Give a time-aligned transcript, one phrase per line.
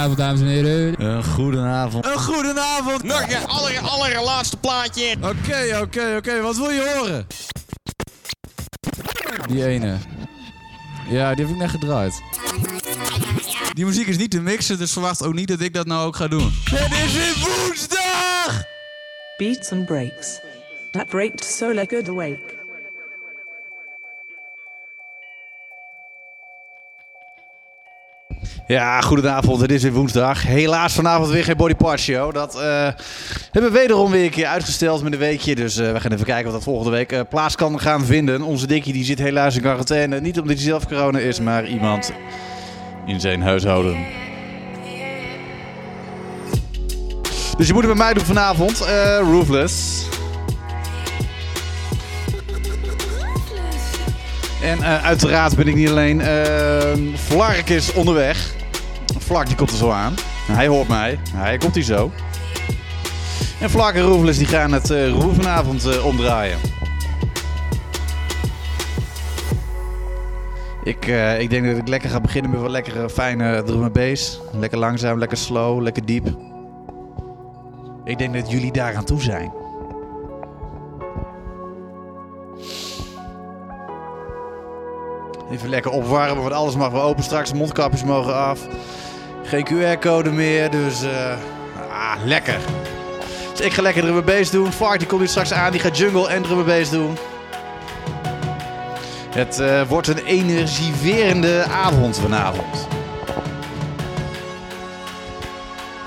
[0.00, 1.04] Goedenavond, dames en heren.
[1.04, 2.06] Een goedenavond.
[2.06, 3.02] Een goedenavond.
[3.02, 5.16] Nog een aller, allerlaatste plaatje.
[5.20, 6.40] Oké, oké, oké.
[6.40, 7.26] Wat wil je horen?
[9.48, 9.96] Die ene.
[11.08, 12.22] Ja, die heb ik net gedraaid.
[13.72, 16.16] Die muziek is niet te mixen, dus verwacht ook niet dat ik dat nou ook
[16.16, 16.52] ga doen.
[16.64, 18.62] Het is weer woensdag!
[19.36, 20.40] Beats and breaks.
[20.90, 22.59] That breaked so like good awake.
[28.70, 29.60] Ja, goedenavond.
[29.60, 30.42] Het is weer woensdag.
[30.42, 32.34] Helaas vanavond weer geen Body Show.
[32.34, 32.88] Dat eh,
[33.50, 35.54] hebben we wederom weer een keer uitgesteld met een weekje.
[35.54, 38.42] Dus eh, we gaan even kijken of dat volgende week eh, plaats kan gaan vinden.
[38.42, 40.20] Onze dikkie die zit helaas in quarantaine.
[40.20, 42.12] Niet omdat hij zelf corona is, maar iemand
[43.06, 43.96] in zijn huishouden.
[47.56, 48.78] Dus je moet het bij mij doen vanavond.
[49.20, 50.06] Roofless.
[54.62, 56.20] En uiteraard ben ik niet alleen.
[56.20, 58.58] Uh, Flark is onderweg.
[59.30, 60.14] Flark die komt er zo aan.
[60.52, 61.18] Hij hoort mij.
[61.34, 62.10] Hij komt hier zo.
[63.60, 66.58] En Flark en die gaan het uh, roer vanavond uh, omdraaien.
[70.84, 74.40] Ik, uh, ik denk dat ik lekker ga beginnen met wat lekkere fijne drum bass.
[74.52, 76.28] Lekker langzaam, lekker slow, lekker diep.
[78.04, 79.52] Ik denk dat jullie daar aan toe zijn.
[85.50, 87.52] Even lekker opwarmen, want alles mag weer open straks.
[87.52, 88.66] Mondkapjes mogen af.
[89.44, 91.32] Geen QR-code meer, dus uh,
[91.90, 92.58] ah, lekker.
[93.50, 94.72] Dus ik ga lekker drum doen.
[94.72, 97.18] Fark die komt hier straks aan, die gaat jungle en drum doen.
[99.30, 102.88] Het uh, wordt een energiverende avond vanavond.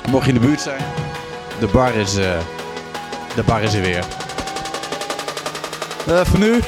[0.10, 0.82] Mocht je in de buurt zijn,
[1.60, 2.38] de bar is, uh,
[3.36, 4.06] de bar is er weer.
[6.26, 6.60] voor nu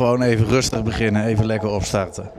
[0.00, 2.30] Gewoon even rustig beginnen, even lekker opstarten.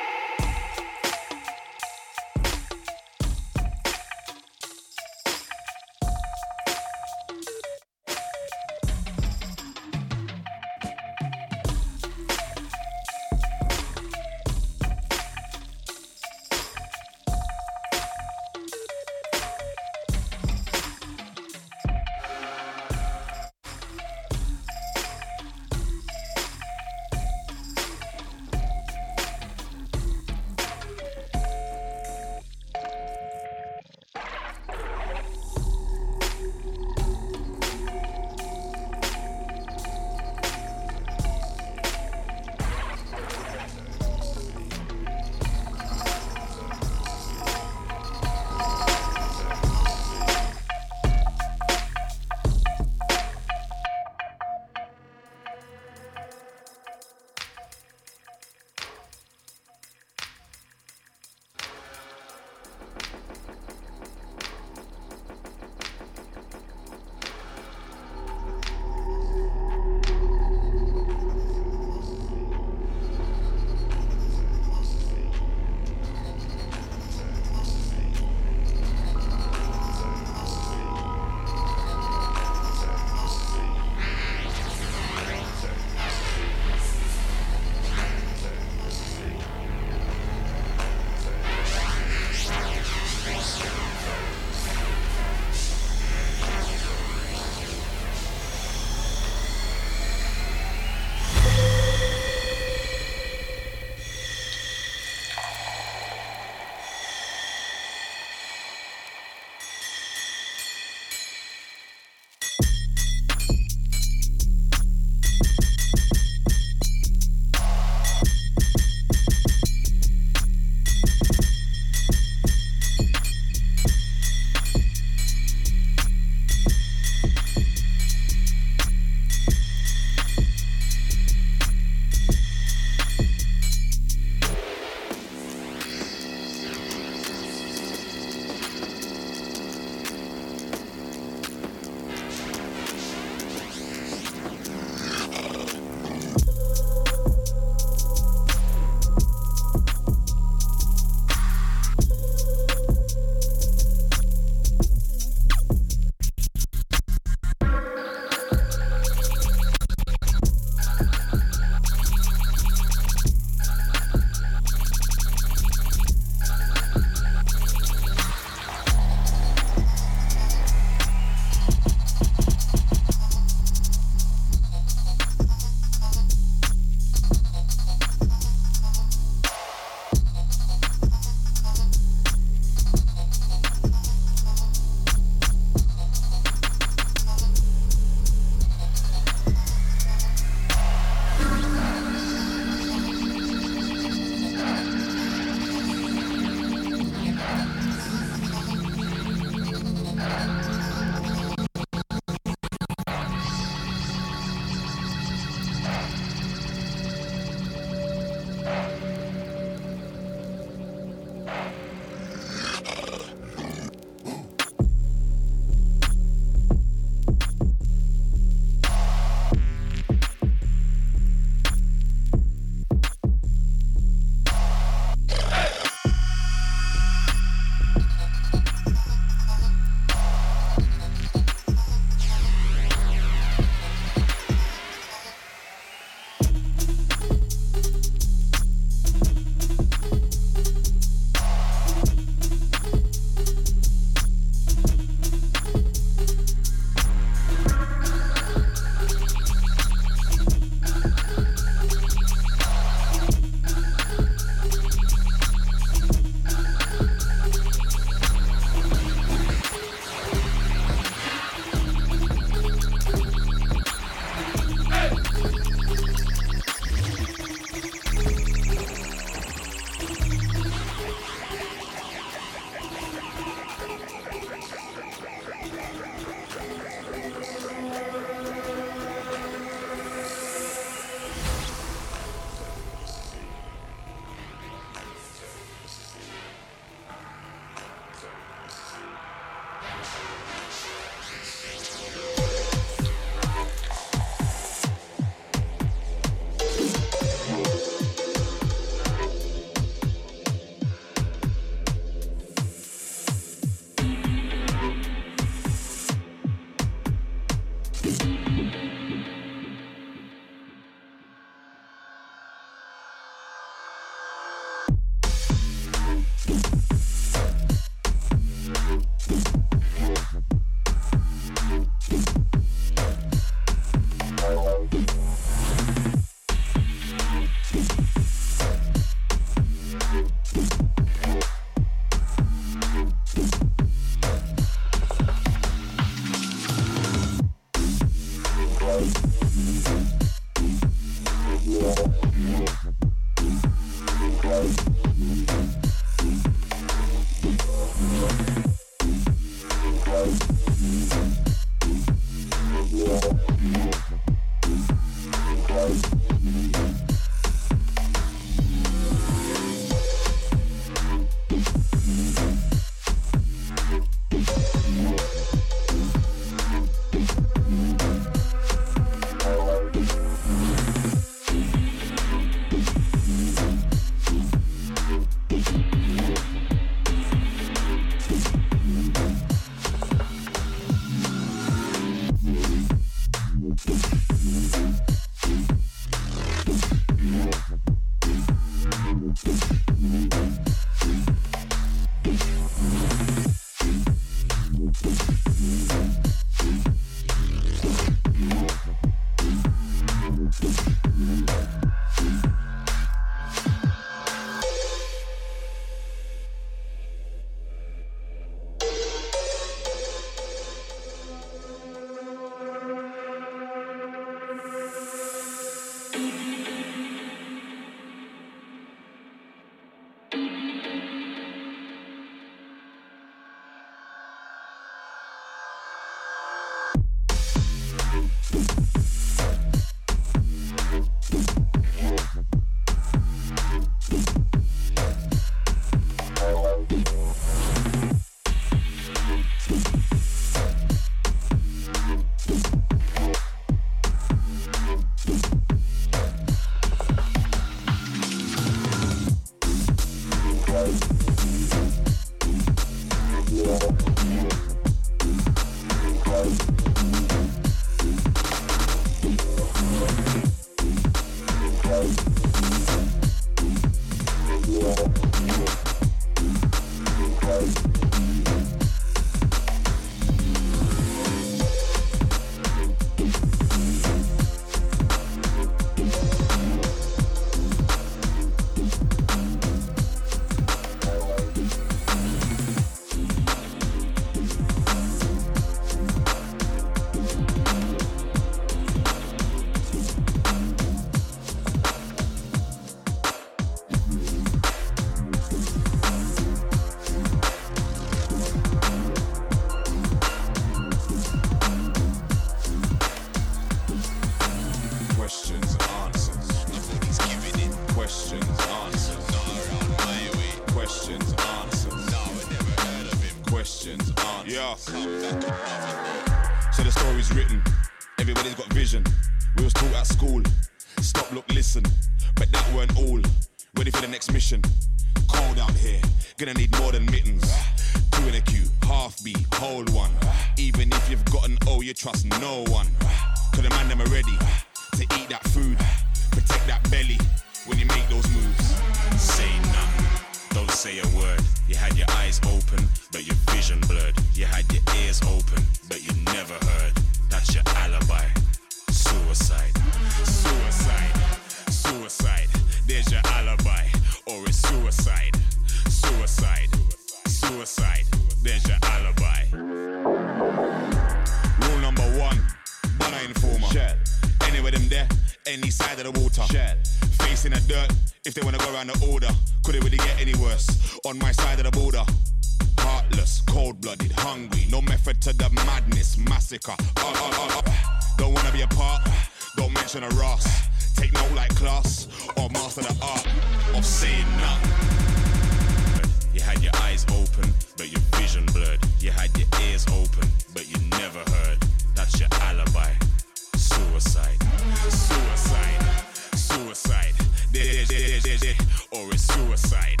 [599.60, 600.00] Suicide,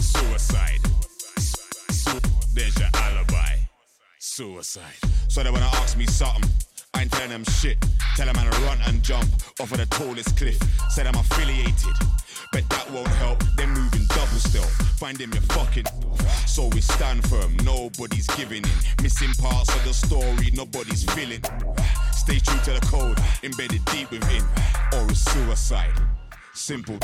[0.00, 0.80] suicide.
[2.54, 3.56] There's your alibi.
[4.18, 4.82] Suicide.
[5.28, 6.50] So they wanna ask me something.
[6.92, 7.78] I ain't telling them shit.
[8.16, 9.28] Tell them I run and jump
[9.60, 10.58] off of the tallest cliff.
[10.90, 11.94] Said I'm affiliated,
[12.52, 13.44] but that won't help.
[13.56, 14.68] They're moving double still.
[14.98, 15.86] Find him, you're fucking.
[16.46, 19.02] So we stand firm, nobody's giving in.
[19.04, 21.42] Missing parts of the story, nobody's feeling.
[22.12, 24.42] Stay true to the code, embedded deep within.
[24.94, 25.94] Or a suicide.
[26.54, 26.98] Simple.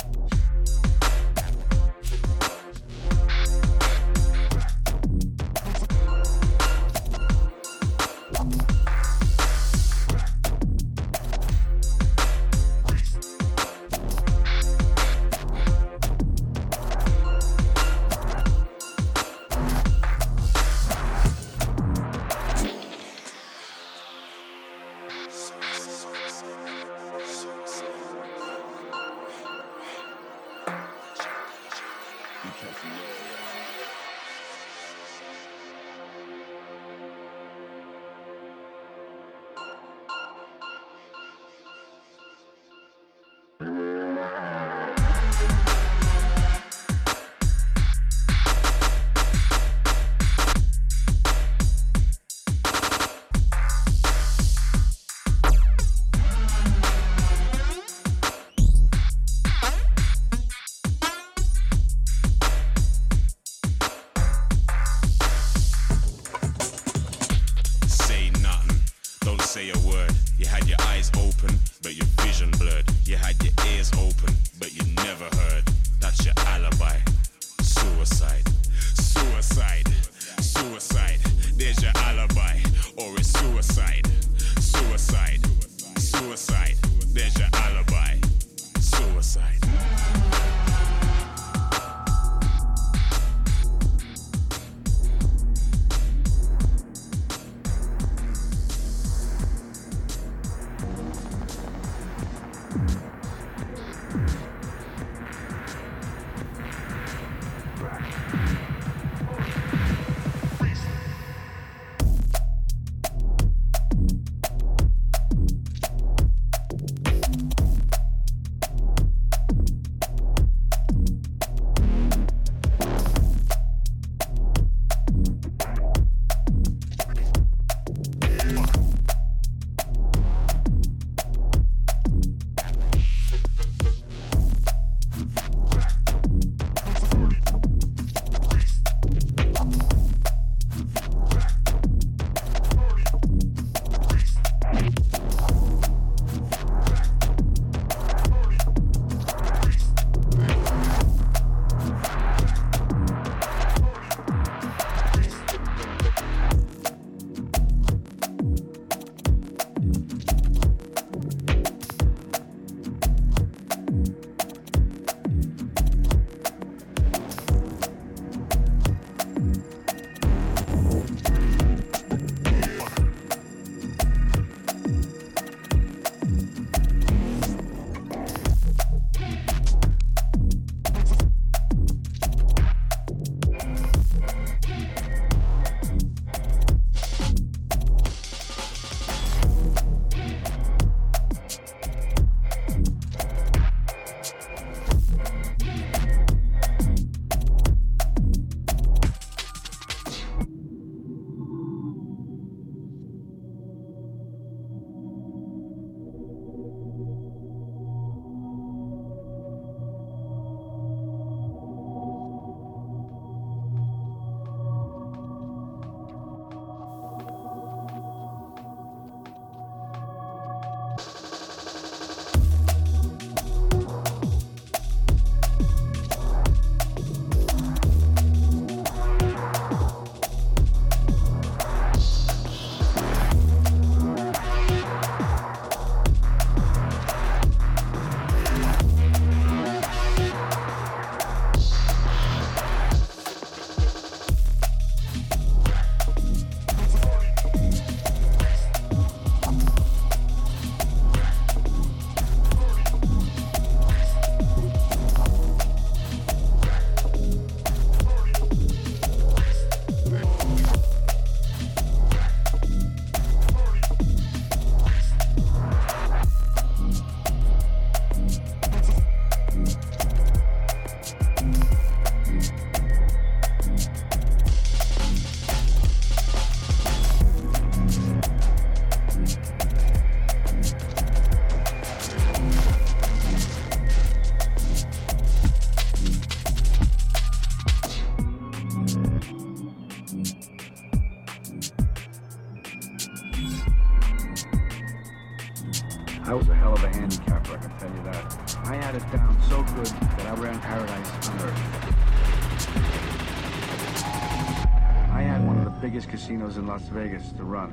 [306.73, 307.71] Las Vegas to run.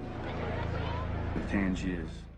[1.33, 2.28] The Tangiers.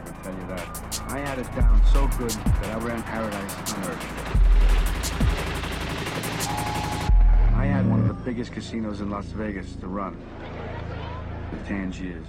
[0.00, 1.02] I can tell you that.
[1.08, 4.04] I had it down so good that I ran paradise on earth.
[7.54, 10.16] I had one of the biggest casinos in Las Vegas to run.
[11.50, 12.26] The Tangiers.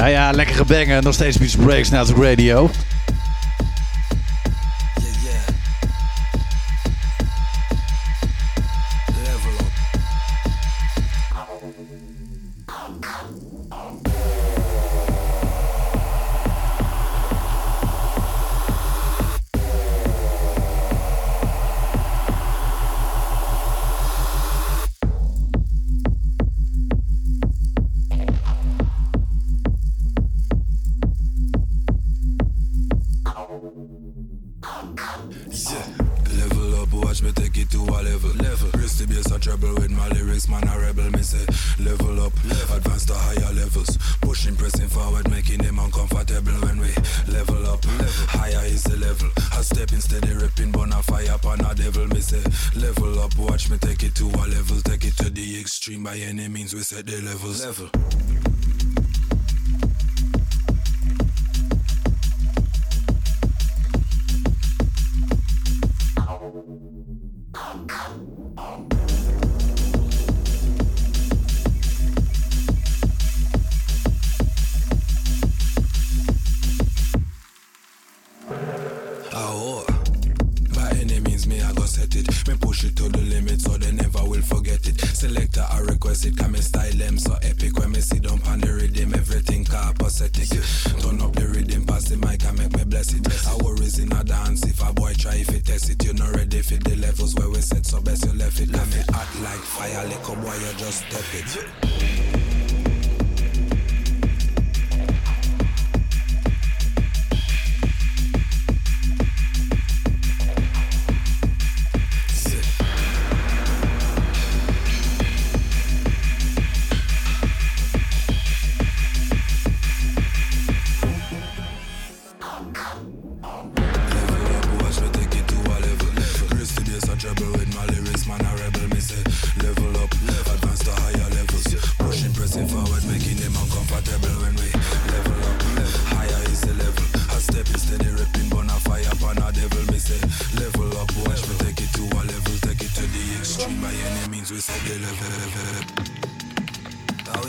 [0.00, 1.02] Ja, ja, lekkere bangen.
[1.02, 2.70] Nog steeds Beats Breaks naar de radio.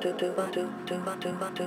[0.06, 1.66] do do do do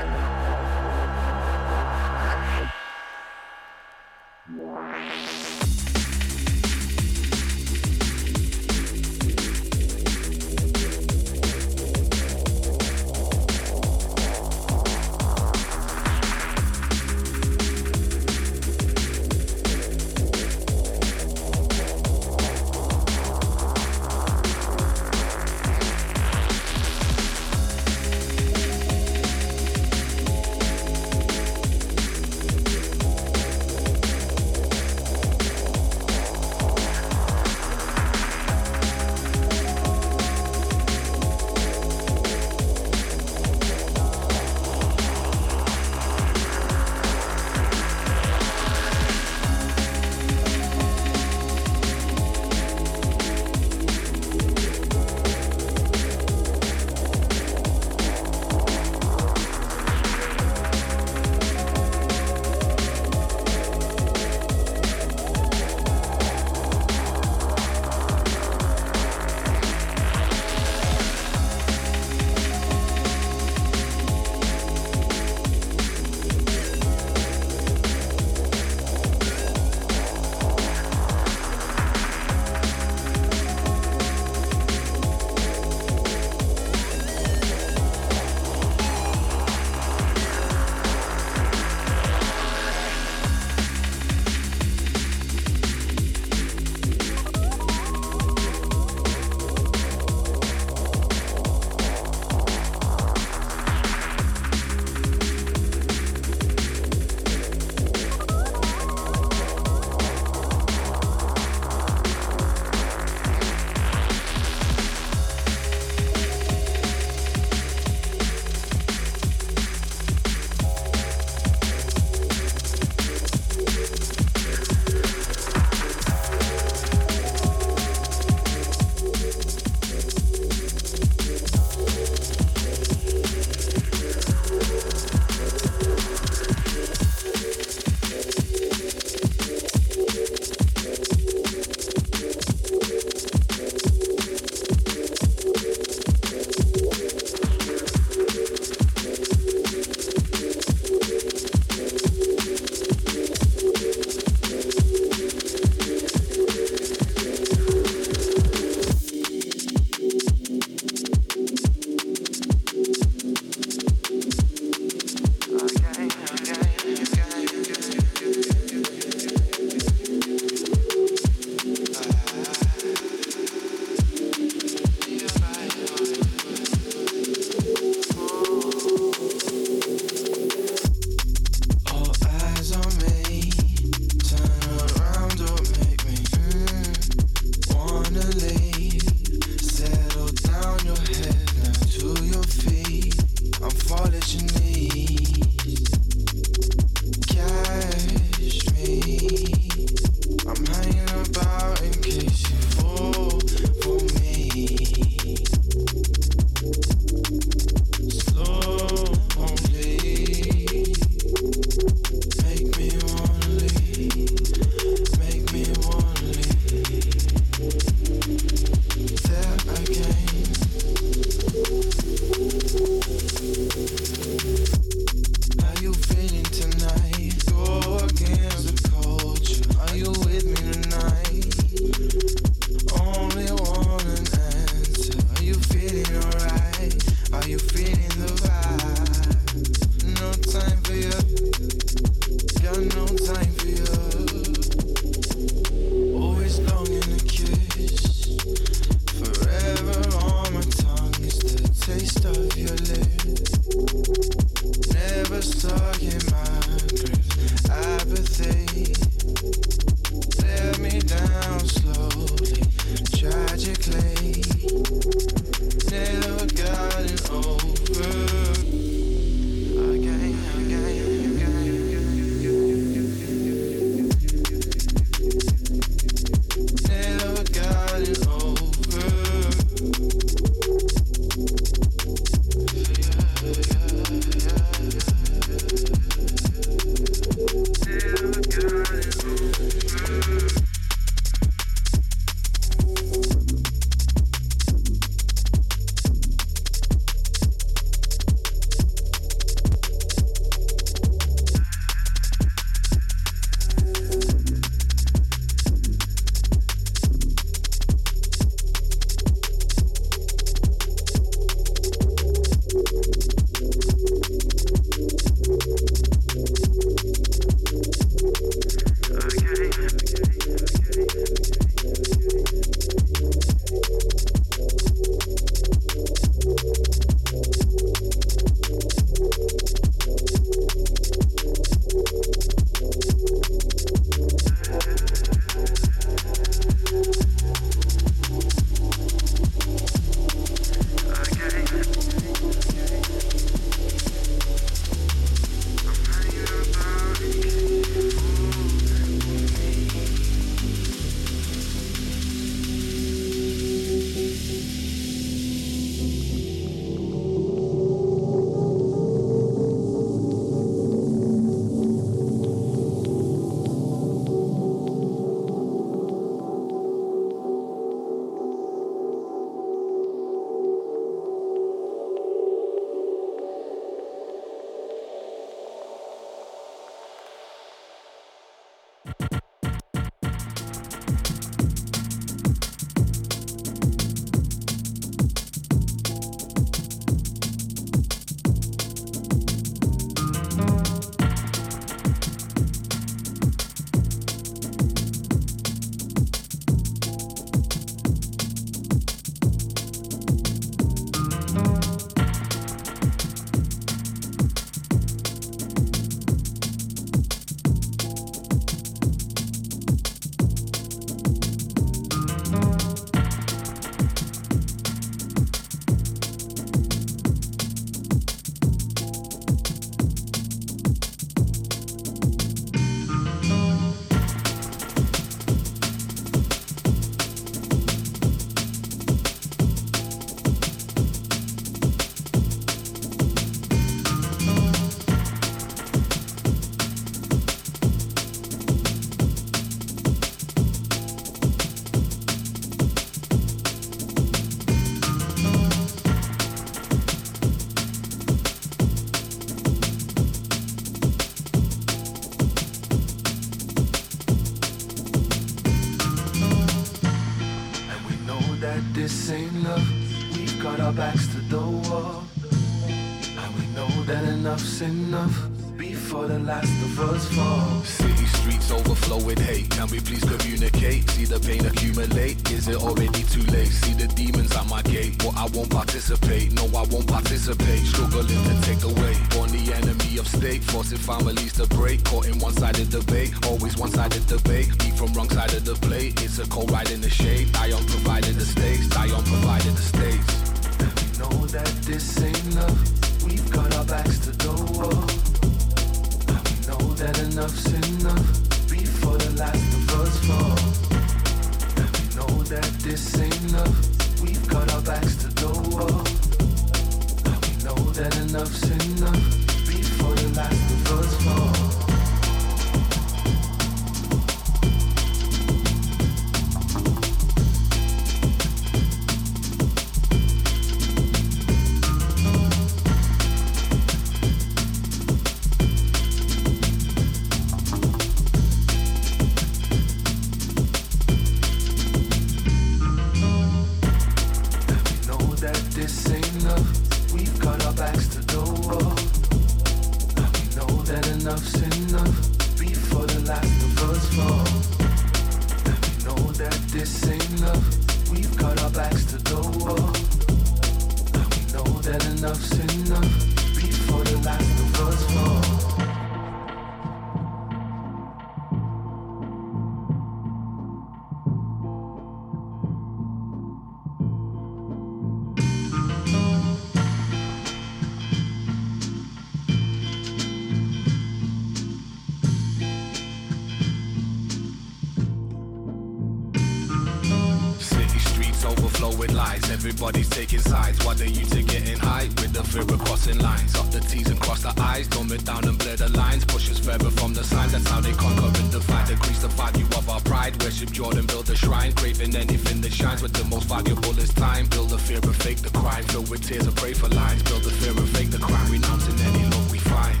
[579.60, 580.82] Everybody's taking sides.
[580.86, 581.40] Why do you to
[581.70, 583.54] in high with the fear of crossing lines?
[583.56, 584.88] Off the T's and cross the I's.
[584.88, 586.24] Don't it down and blur the lines.
[586.24, 587.52] Push us further from the signs.
[587.52, 588.88] That's how they conquer and divide.
[588.88, 590.42] Increase the value of our pride.
[590.42, 591.74] Worship Jordan, build a shrine.
[591.74, 593.02] Craving anything that shines.
[593.02, 594.46] But the most valuable is time.
[594.46, 595.84] Build the fear of fake the crime.
[595.92, 597.22] Fill with tears and pray for lines.
[597.24, 598.50] Build the fear of fake the crime.
[598.50, 600.00] Renouncing any love we find.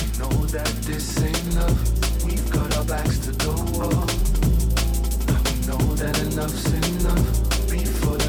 [0.00, 2.24] We know that this ain't love.
[2.24, 4.08] We've got our backs to the wall.
[5.44, 7.47] We know that enough's enough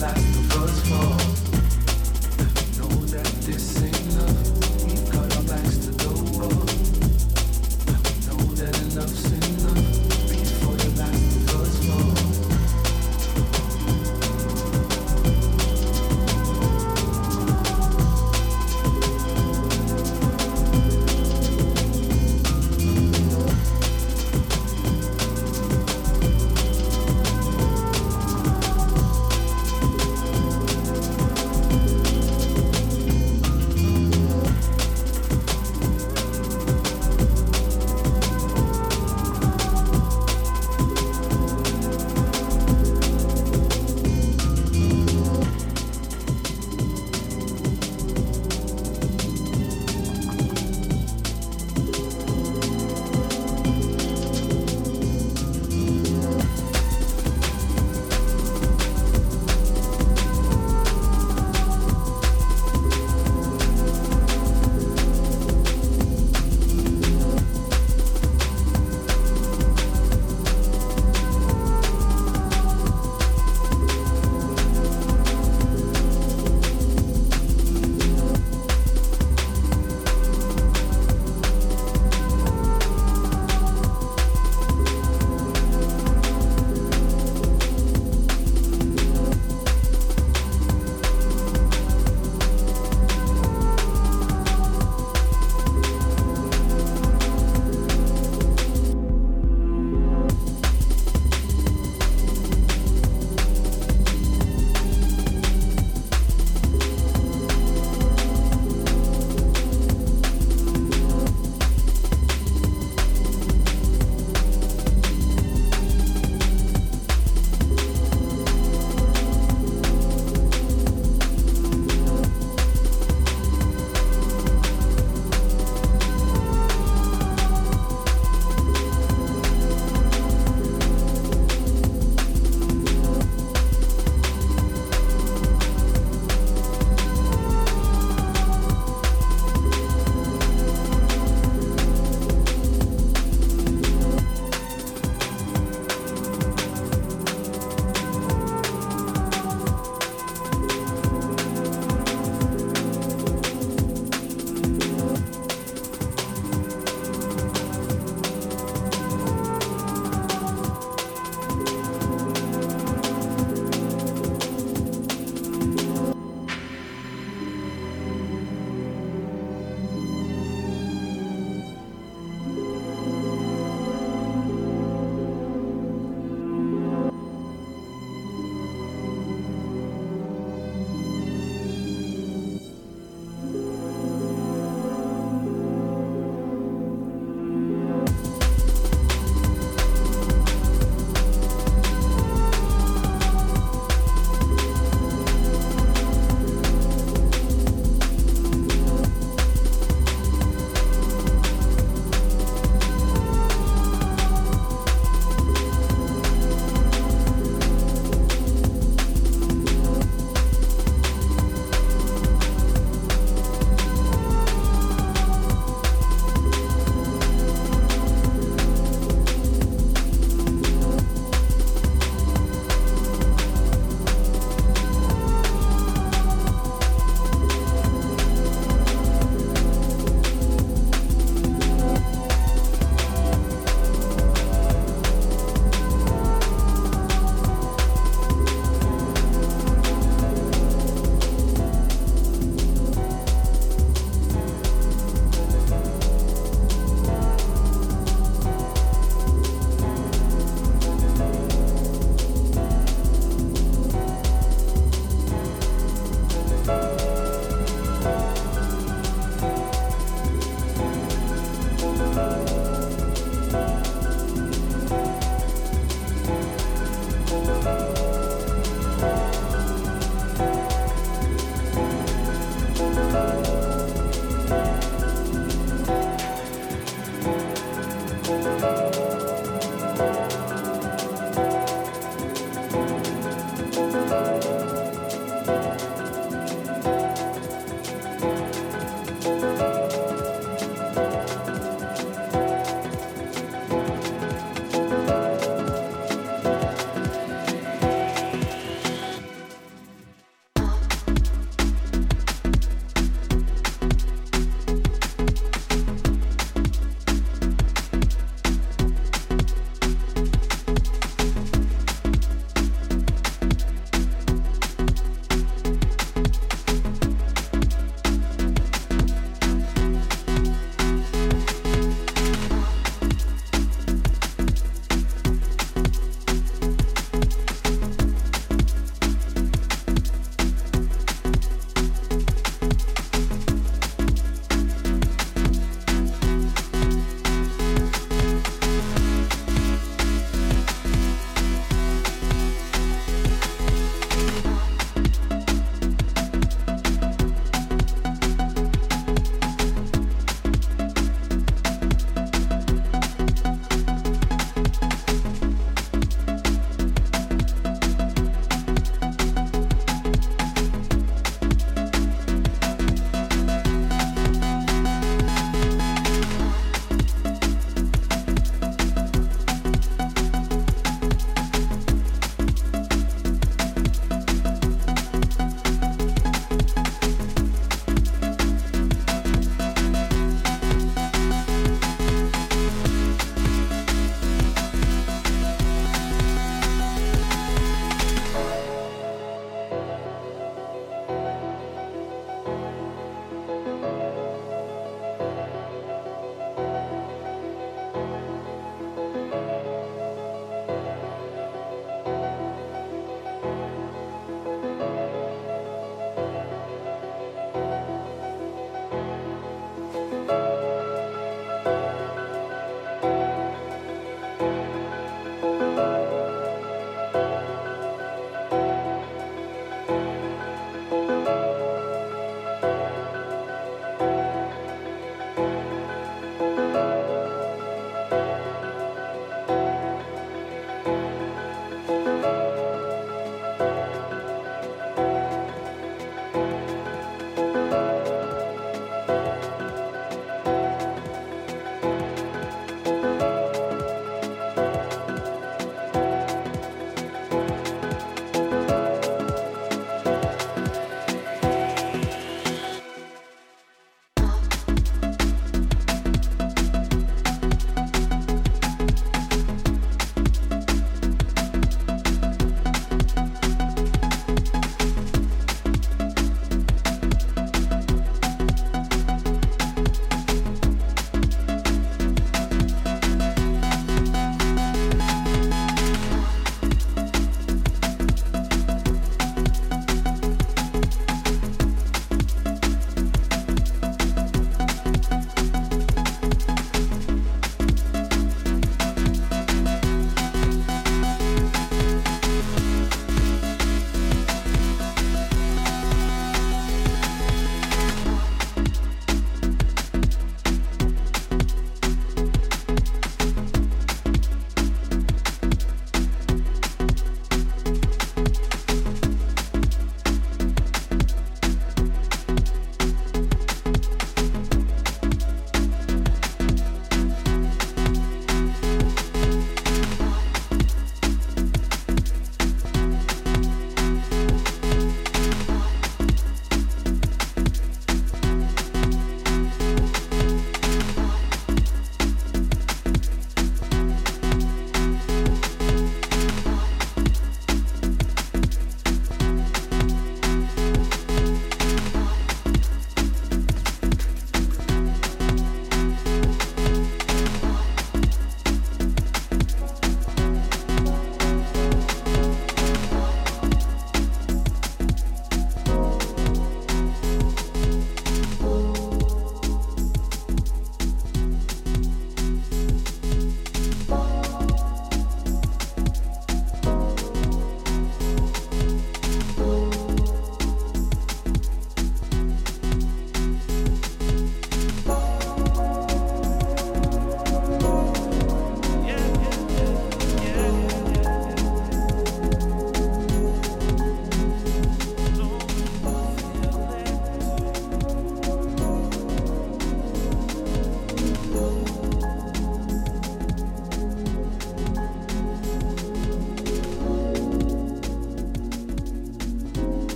[0.00, 1.29] that's the first call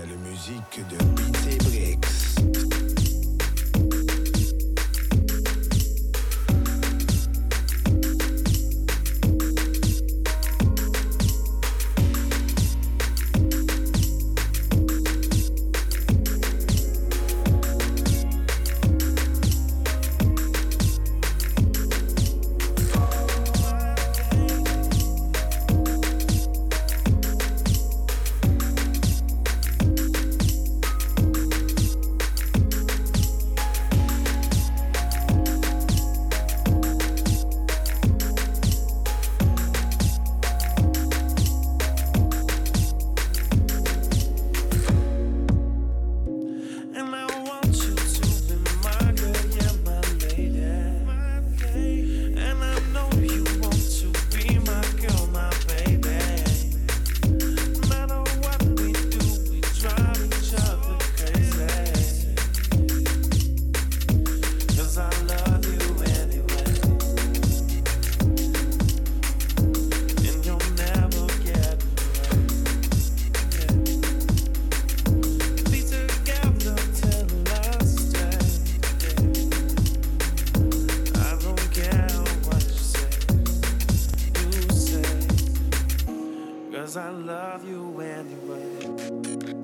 [0.00, 1.47] C'est la musique de Beats
[86.88, 89.57] Cause I love you anyway.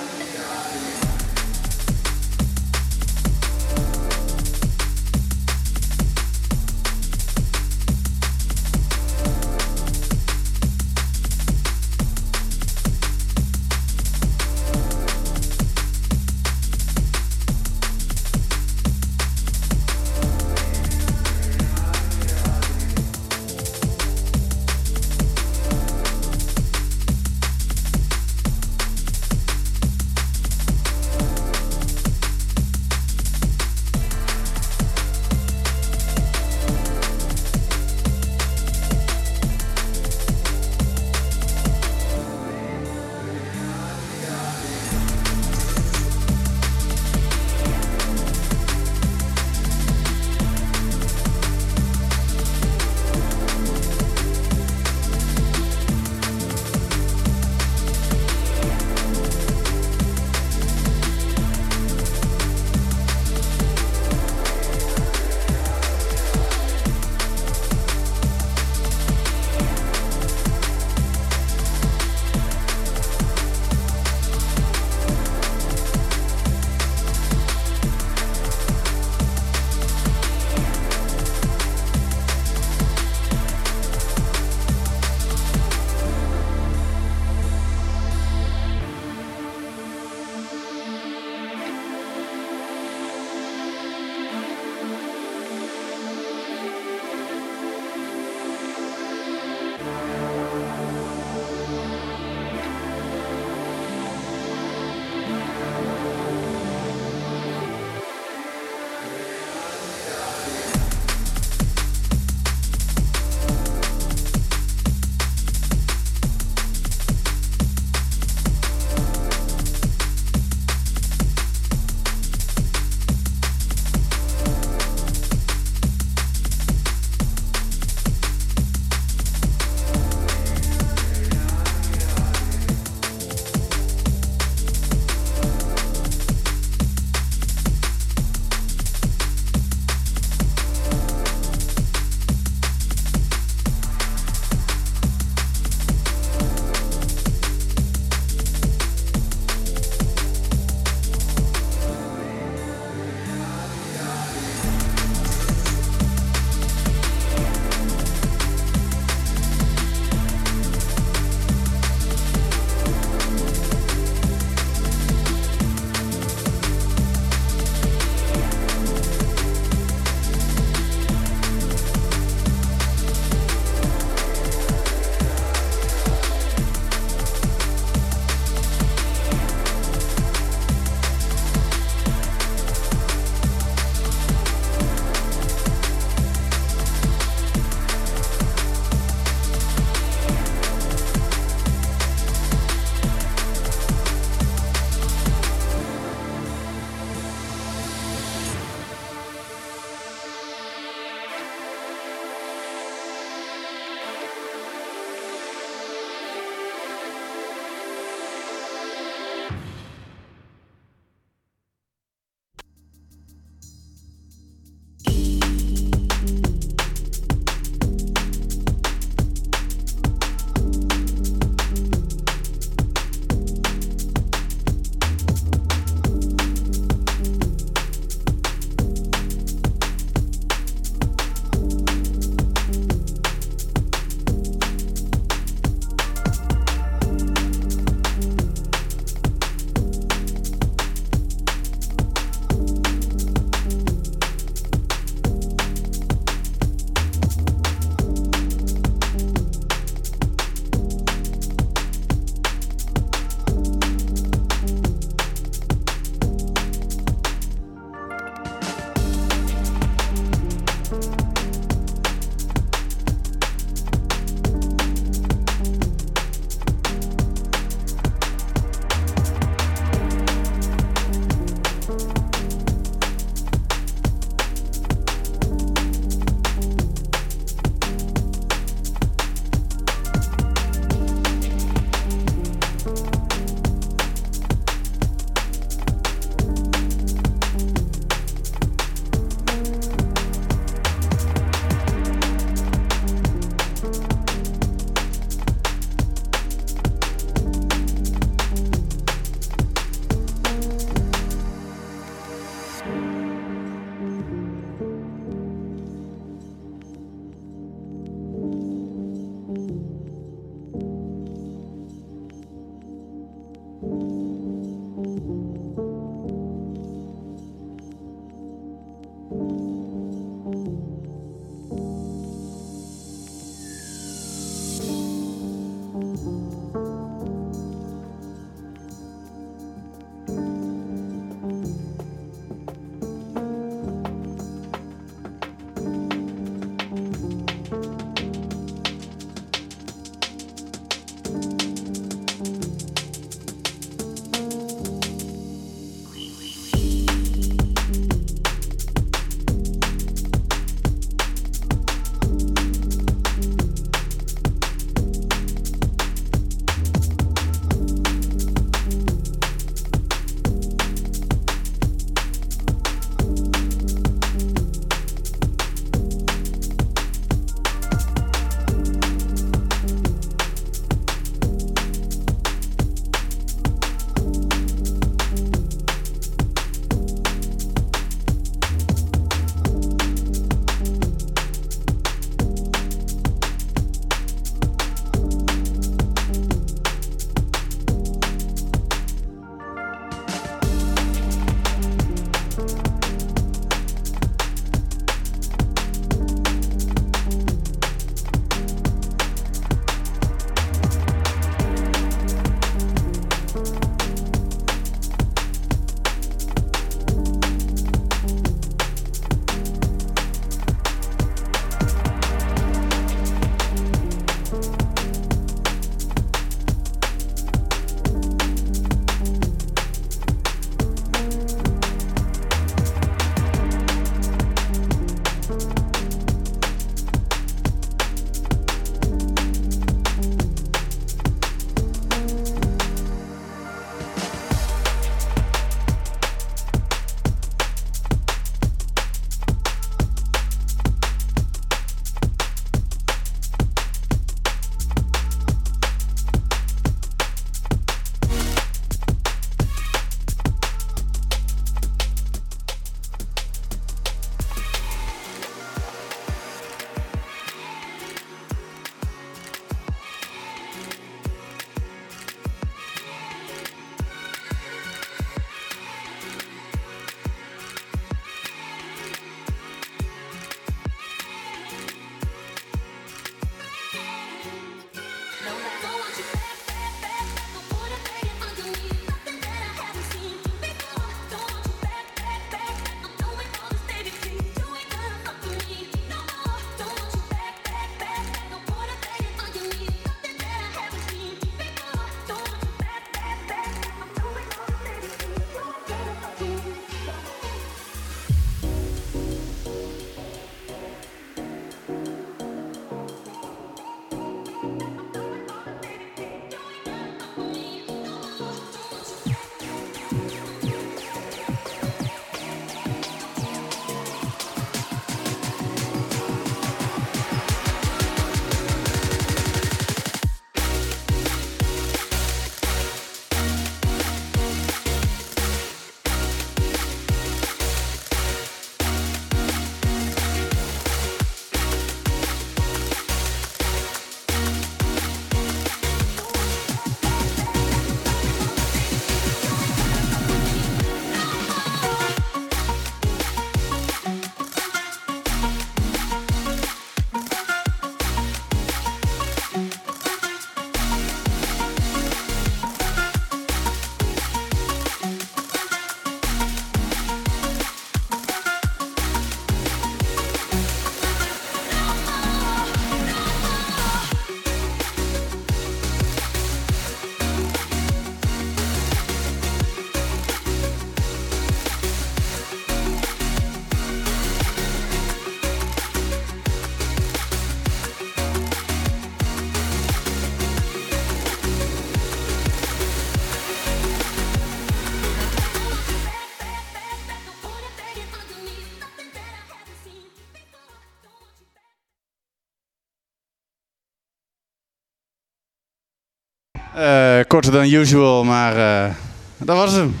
[597.40, 598.94] Korter dan usual, maar eh,
[599.36, 600.00] dat was hem.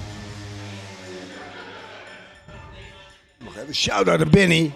[3.44, 4.72] Nog even shout-out naar Benny.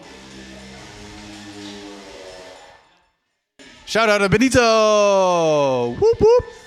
[3.85, 5.97] Shout-out naar Benito!
[5.99, 6.62] Woep woep!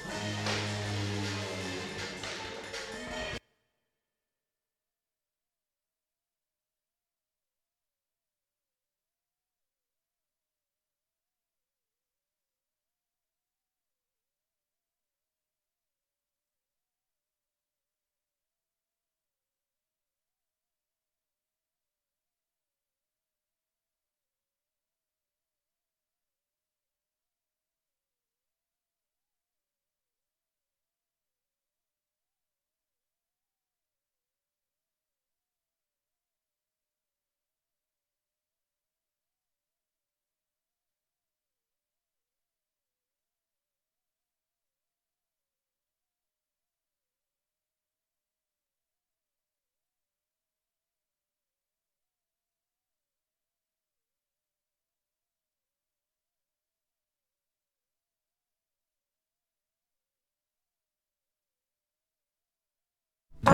[63.46, 63.52] Ik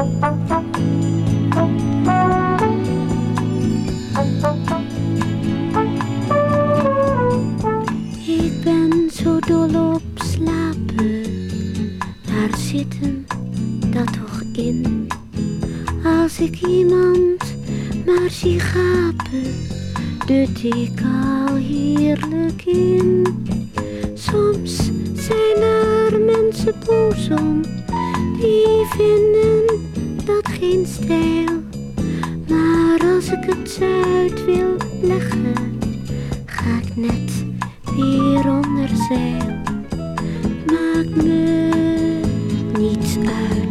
[8.63, 11.23] ben zo dol op slapen.
[12.25, 13.25] Daar zit hem
[13.91, 15.07] dat toch in.
[16.03, 17.55] Als ik iemand
[18.05, 19.67] maar zie gapen,
[20.25, 23.23] dut ik al heerlijk in.
[24.13, 24.75] Soms
[25.13, 27.61] zijn er mensen boos om,
[28.41, 29.65] die vinden
[30.25, 31.63] dat geen stijl.
[32.47, 35.79] Maar als ik het uit wil leggen,
[36.45, 37.45] ga ik net
[37.95, 39.59] weer onder zeil.
[40.65, 41.69] Maakt me
[42.79, 43.70] niets uit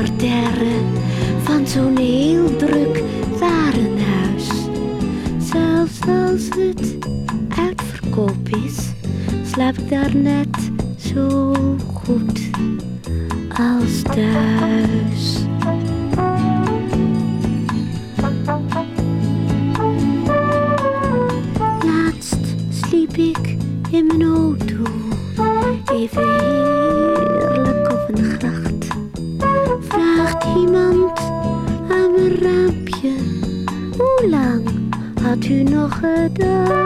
[0.00, 0.80] parterre
[1.42, 3.02] van zo'n heel druk
[3.38, 4.48] warenhuis.
[5.38, 6.96] Zelfs als het
[7.58, 8.92] uitverkoop is,
[9.52, 11.54] slaap ik daar net zo
[11.94, 12.40] goed
[13.48, 15.38] als thuis.
[21.84, 23.56] Laatst sliep ik
[23.90, 24.82] in mijn auto,
[25.92, 26.49] even
[35.90, 36.79] 何的？